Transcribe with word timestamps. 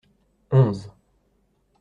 Onze. 0.57 0.89